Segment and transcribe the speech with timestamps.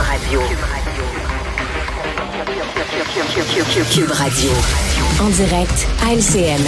[0.00, 0.40] Radio.
[0.40, 0.90] Cube Radio.
[5.20, 6.62] En direct à LCN.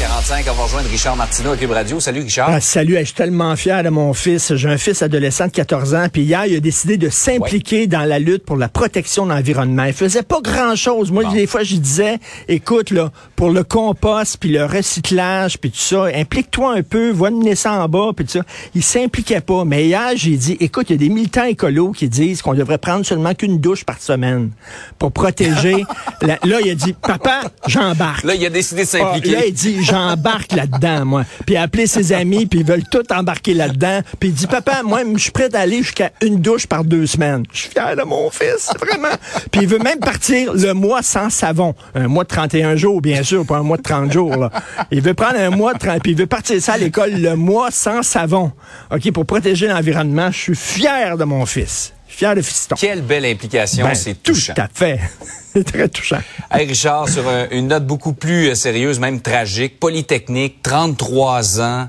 [0.00, 2.00] 45 on va rejoindre Richard Martineau à Cube Radio.
[2.00, 2.48] Salut Richard.
[2.50, 4.54] Ah, salut, je suis tellement fier de mon fils.
[4.56, 8.04] J'ai un fils adolescent de 14 ans, puis hier, il a décidé de s'impliquer dans
[8.04, 9.84] la lutte pour la protection de l'environnement.
[9.84, 11.12] Il faisait pas grand-chose.
[11.12, 12.18] Moi, des fois, je disais,
[12.48, 17.30] écoute, là, pour le compost, puis le recyclage, puis tout ça, implique-toi un peu, va
[17.30, 18.44] mener ça en bas, puis tout ça.
[18.74, 19.64] Il s'impliquait pas.
[19.64, 22.78] Mais hier, j'ai dit, écoute, il y a des militants écolos qui disent qu'on devrait
[22.78, 24.50] prendre seulement qu'une douche par semaine
[24.98, 25.84] pour protéger.
[26.22, 28.24] Là, il a dit, papa, j'embarque.
[28.24, 29.36] Là, il a décidé de s'impliquer.
[29.36, 31.24] Ah, là, il dit, j'embarque là-dedans, moi.
[31.46, 34.00] Puis il a appelé ses amis, puis ils veulent tout embarquer là-dedans.
[34.20, 37.44] Puis il dit, papa, moi, je suis prêt d'aller jusqu'à une douche par deux semaines.
[37.52, 39.14] Je suis fier de mon fils, vraiment.
[39.50, 41.74] Puis il veut même partir le mois sans savon.
[41.94, 44.36] Un mois de 31 jours, bien sûr, pas un mois de 30 jours.
[44.36, 44.50] Là.
[44.90, 47.36] Il veut prendre un mois de 30, puis il veut partir ça à l'école le
[47.36, 48.52] mois sans savon.
[48.90, 50.30] OK, pour protéger l'environnement.
[50.30, 51.92] Je suis fier de mon fils.
[52.14, 52.74] Fier de fiston.
[52.78, 54.52] Quelle belle implication, Ben, c'est touchant.
[54.54, 55.00] Tout à fait.
[55.54, 56.20] c'est très touchant.
[56.50, 61.88] Hey Richard, sur un- une note beaucoup plus euh, sérieuse, même tragique, Polytechnique, 33 ans,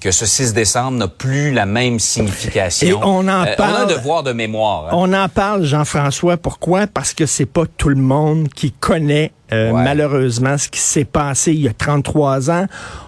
[0.00, 2.86] que ce 6 décembre n'a plus la même signification.
[2.88, 3.82] Et on en Euh, On a parle.
[3.82, 4.86] un devoir de mémoire.
[4.88, 4.90] hein.
[4.92, 6.36] On en parle, Jean-François.
[6.36, 6.86] Pourquoi?
[6.86, 9.84] Parce que c'est pas tout le monde qui connaît euh, Ouais.
[9.84, 12.66] malheureusement ce qui s'est passé il y a 33 ans.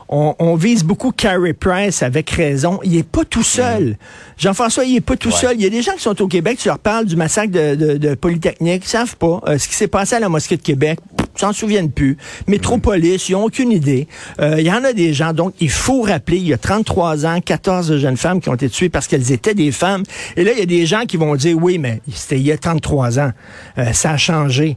[0.08, 2.78] On, on vise beaucoup Carey Price avec raison.
[2.84, 3.96] Il est pas tout seul.
[4.38, 5.32] Jean-François, il est pas tout Mm.
[5.32, 5.38] Ouais.
[5.38, 5.56] seul.
[5.56, 7.74] Il y a des gens qui sont au Québec, tu leur parles du massacre de,
[7.74, 10.62] de, de Polytechnique, ils savent pas euh, ce qui s'est passé à la mosquée de
[10.62, 11.00] Québec.
[11.38, 12.16] Ils s'en souviennent plus.
[12.48, 14.08] Métropolis, ils ont aucune idée.
[14.40, 17.26] Euh, Il y en a des gens, donc il faut rappeler, il y a 33
[17.26, 20.02] ans, 14 jeunes femmes qui ont été tuées parce qu'elles étaient des femmes.
[20.36, 22.50] Et là, il y a des gens qui vont dire, oui, mais c'était il y
[22.52, 23.30] a 33 ans.
[23.78, 24.76] Euh, ça a changé.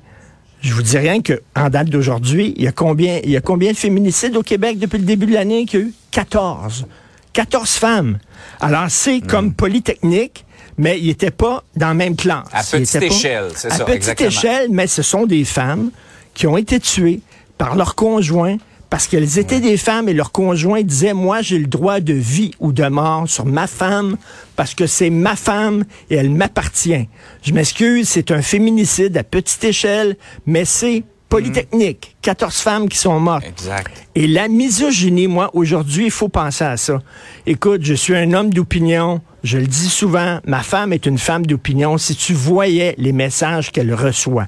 [0.62, 3.42] Je vous dis rien que en date d'aujourd'hui, il y a combien, il y a
[3.42, 5.94] combien de féminicides au Québec depuis le début de l'année qu'il y a eu?
[6.12, 6.86] 14.
[7.34, 8.20] 14 femmes.
[8.60, 10.46] Alors, c'est comme Polytechnique,
[10.78, 12.46] mais ils n'étaient pas dans la même classe.
[12.54, 14.30] À petite échelle, c'est à ça, petite exactement.
[14.30, 15.90] échelle, mais ce sont des femmes
[16.34, 17.22] qui ont été tuées
[17.58, 18.58] par leurs conjoints
[18.92, 22.52] parce qu'elles étaient des femmes et leurs conjoints disaient, moi, j'ai le droit de vie
[22.60, 24.18] ou de mort sur ma femme
[24.58, 27.08] parce que c'est ma femme et elle m'appartient.
[27.42, 32.18] Je m'excuse, c'est un féminicide à petite échelle, mais c'est polytechnique.
[32.22, 33.46] 14 femmes qui sont mortes.
[33.48, 33.92] Exact.
[34.14, 37.02] Et la misogynie, moi, aujourd'hui, il faut penser à ça.
[37.46, 39.22] Écoute, je suis un homme d'opinion.
[39.46, 41.98] Je le dis souvent, ma femme est une femme d'opinion.
[41.98, 44.48] Si tu voyais les messages qu'elle reçoit.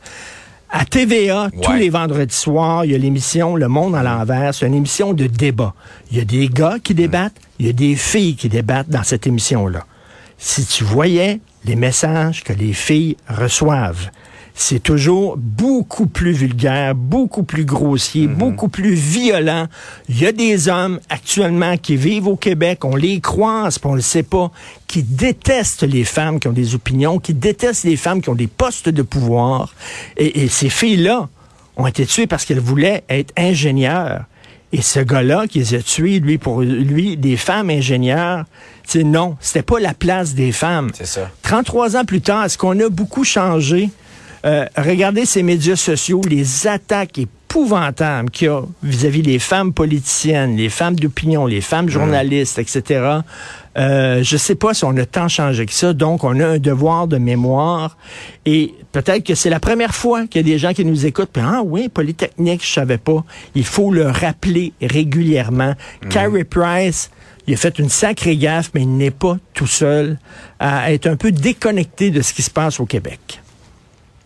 [0.76, 4.56] À TVA, tous les vendredis soirs, il y a l'émission Le Monde à l'envers.
[4.56, 5.76] C'est une émission de débat.
[6.10, 9.04] Il y a des gars qui débattent, il y a des filles qui débattent dans
[9.04, 9.86] cette émission-là.
[10.40, 14.10] Si tu voyais les messages que les filles reçoivent,
[14.56, 19.68] c'est toujours beaucoup plus vulgaire, beaucoup plus grossier, beaucoup plus violent.
[20.10, 23.96] Il y a des hommes actuellement qui vivent au Québec, on les croise, puis on
[23.96, 24.52] le sait pas,
[24.88, 28.48] qui détestent les femmes qui ont des opinions, qui détestent les femmes qui ont des
[28.48, 29.74] postes de pouvoir.
[30.18, 31.30] Et, et ces filles-là
[31.76, 34.26] ont été tuées parce qu'elles voulaient être ingénieures.
[34.72, 38.46] Et ce gars-là qui les a tués, lui, pour lui, des femmes ingénieures,
[38.86, 40.90] c'est non, c'était pas la place des femmes.
[40.96, 41.30] C'est ça.
[41.44, 43.90] 33 ans plus tard, est-ce qu'on a beaucoup changé?
[44.46, 50.58] Euh, regardez ces médias sociaux, les attaques épouvantables qu'il y a vis-à-vis des femmes politiciennes,
[50.58, 53.20] les femmes d'opinion, les femmes journalistes, etc.
[53.78, 56.58] Euh, je sais pas si on a tant changé que ça, donc on a un
[56.60, 57.98] devoir de mémoire
[58.46, 61.30] et peut-être que c'est la première fois qu'il y a des gens qui nous écoutent.
[61.32, 63.24] Puis, ah oui, Polytechnique, je savais pas.
[63.56, 65.74] Il faut le rappeler régulièrement.
[66.10, 67.12] Carey Price,
[67.48, 70.18] il a fait une sacrée gaffe, mais il n'est pas tout seul
[70.60, 73.43] à être un peu déconnecté de ce qui se passe au Québec.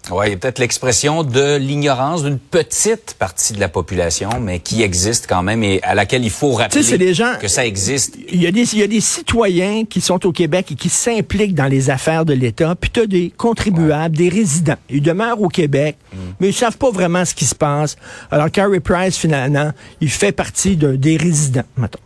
[0.10, 4.60] Oui, il y a peut-être l'expression de l'ignorance d'une petite partie de la population, mais
[4.60, 7.66] qui existe quand même et à laquelle il faut rappeler c'est des gens- que ça
[7.66, 8.16] existe.
[8.32, 10.90] Il y, a des, il y a des citoyens qui sont au Québec et qui
[10.90, 14.78] s'impliquent dans les affaires de l'État, puis tu as des contribuables, des résidents.
[14.90, 15.98] Ils demeurent au Québec,
[16.40, 17.98] mais ils savent pas vraiment ce qui se passe.
[18.32, 22.00] Alors, Carey Price, finalement, il fait partie de, des résidents, mettons.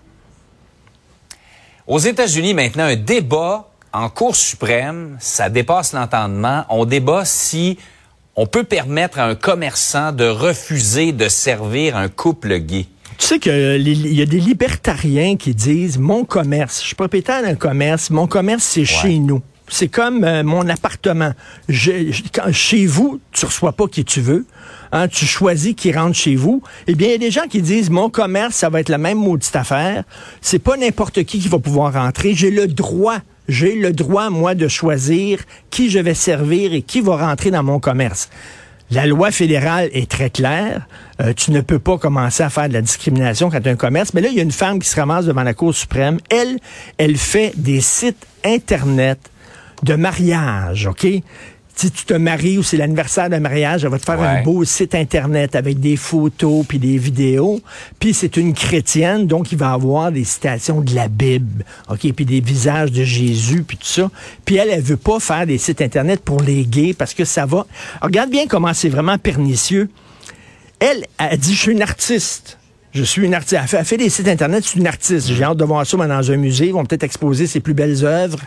[1.88, 6.66] Aux États-Unis, maintenant, un débat en Cour suprême, ça dépasse l'entendement.
[6.70, 7.78] On débat si
[8.36, 12.86] on peut permettre à un commerçant de refuser de servir un couple gay.
[13.18, 17.56] Tu sais qu'il y a des libertariens qui disent mon commerce, je suis propriétaire d'un
[17.56, 19.42] commerce, mon commerce c'est chez nous.
[19.68, 21.32] C'est comme euh, mon appartement.
[21.70, 24.46] Je- je- quand- chez vous, tu reçois pas qui tu veux.
[24.92, 26.62] Hein, tu choisis qui rentre chez vous.
[26.88, 28.98] Eh bien, il y a des gens qui disent mon commerce, ça va être la
[28.98, 30.04] même maudite affaire.
[30.42, 32.34] C'est pas n'importe qui qui va pouvoir rentrer.
[32.34, 35.40] J'ai le droit, j'ai le droit moi de choisir
[35.70, 38.30] qui je vais servir et qui va rentrer dans mon commerce.
[38.92, 40.86] La loi fédérale est très claire.
[41.22, 43.78] Euh, tu ne peux pas commencer à faire de la discrimination quand tu as un
[43.78, 44.14] commerce.
[44.14, 46.20] Mais là, il y a une femme qui se ramasse devant la Cour suprême.
[46.30, 46.58] Elle,
[46.98, 49.18] elle fait des sites Internet
[49.84, 51.08] de mariage, OK?
[51.76, 54.64] Si tu te maries ou c'est l'anniversaire d'un mariage, elle va te faire un beau
[54.64, 57.62] site Internet avec des photos puis des vidéos.
[58.00, 62.26] Puis c'est une chrétienne, donc il va avoir des citations de la Bible, OK, puis
[62.26, 64.12] des visages de Jésus, puis tout ça.
[64.46, 67.46] Puis elle, elle veut pas faire des sites Internet pour les gays parce que ça
[67.46, 67.66] va...
[68.02, 69.90] Regarde bien comment c'est vraiment pernicieux.
[70.80, 72.58] Elle a dit, je suis une artiste.
[72.94, 73.58] Je suis une artiste.
[73.62, 75.28] Elle fait, elle fait des sites Internet, je suis une artiste.
[75.28, 76.68] J'ai hâte de voir ça dans un musée.
[76.68, 78.38] Ils vont peut-être exposer ses plus belles œuvres.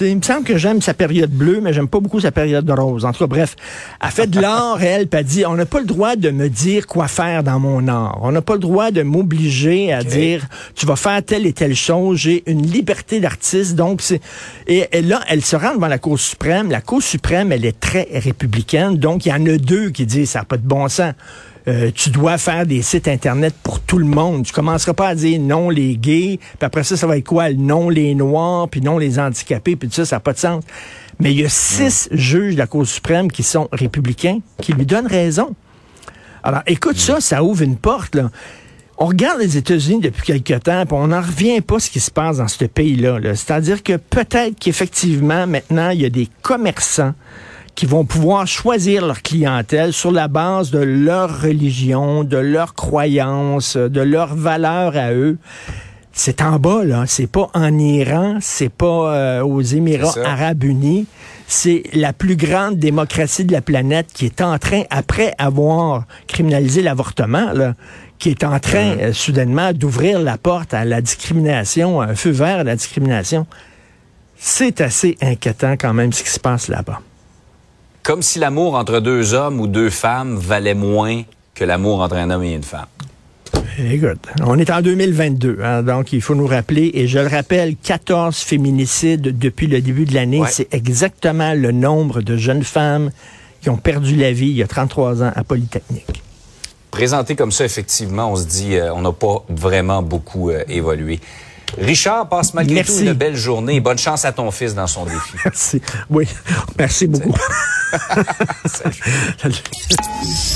[0.00, 3.04] Il me semble que j'aime sa période bleue, mais j'aime pas beaucoup sa période rose.
[3.04, 3.56] En tout cas, bref,
[4.02, 6.48] elle fait de l'art, elle, puis elle dit, on n'a pas le droit de me
[6.48, 8.18] dire quoi faire dans mon art.
[8.22, 11.76] On n'a pas le droit de m'obliger à dire, tu vas faire telle et telle
[11.76, 12.18] chose.
[12.20, 14.22] J'ai une liberté d'artiste, donc c'est...
[14.66, 16.70] Et, et là, elle se rend devant la Cour suprême.
[16.70, 20.30] La Cour suprême, elle est très républicaine, donc il y en a deux qui disent,
[20.30, 21.12] ça n'a pas de bon sens.
[21.68, 24.44] Euh, tu dois faire des sites Internet pour tout le monde.
[24.44, 27.52] Tu commenceras pas à dire non les gays, puis après ça, ça va être quoi?
[27.52, 30.64] Non les noirs, puis non les handicapés, puis tout ça, ça n'a pas de sens.
[31.20, 34.86] Mais il y a six juges de la Cour suprême qui sont républicains, qui lui
[34.86, 35.54] donnent raison.
[36.42, 38.30] Alors, écoute ça, ça ouvre une porte, là.
[38.98, 42.10] On regarde les États-Unis depuis quelque temps, puis on n'en revient pas ce qui se
[42.10, 43.18] passe dans ce pays-là.
[43.18, 47.14] -là, C'est-à-dire que peut-être qu'effectivement, maintenant, il y a des commerçants
[47.74, 53.76] qui vont pouvoir choisir leur clientèle sur la base de leur religion, de leurs croyances,
[53.76, 55.38] de leurs valeurs à eux.
[56.12, 57.04] C'est en bas, là.
[57.06, 61.06] C'est pas en Iran, c'est pas euh, aux Émirats arabes unis.
[61.46, 66.82] C'est la plus grande démocratie de la planète qui est en train, après avoir criminalisé
[66.82, 67.74] l'avortement, là,
[68.18, 72.58] qui est en train euh, soudainement d'ouvrir la porte à la discrimination, un feu vert
[72.58, 73.46] à la discrimination.
[74.36, 77.00] C'est assez inquiétant quand même ce qui se passe là-bas.
[78.02, 81.22] Comme si l'amour entre deux hommes ou deux femmes valait moins
[81.54, 82.86] que l'amour entre un homme et une femme.
[83.78, 87.76] Écoute, on est en 2022, hein, donc il faut nous rappeler, et je le rappelle,
[87.76, 90.40] 14 féminicides depuis le début de l'année.
[90.40, 90.48] Ouais.
[90.50, 93.10] C'est exactement le nombre de jeunes femmes
[93.60, 96.22] qui ont perdu la vie il y a 33 ans à Polytechnique.
[96.90, 101.20] Présenté comme ça, effectivement, on se dit euh, on n'a pas vraiment beaucoup euh, évolué.
[101.78, 102.98] Richard, passe malgré Merci.
[102.98, 105.32] tout une belle journée bonne chance à ton fils dans son défi.
[105.44, 105.80] Merci.
[106.10, 106.26] Oui,
[106.76, 107.34] merci beaucoup.
[107.92, 108.96] Salut.
[109.38, 110.51] Salut.